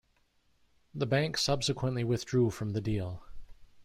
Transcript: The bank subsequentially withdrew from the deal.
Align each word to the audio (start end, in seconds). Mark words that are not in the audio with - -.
The 0.95 1.05
bank 1.05 1.37
subsequentially 1.37 2.03
withdrew 2.05 2.49
from 2.49 2.71
the 2.71 2.81
deal. 2.81 3.23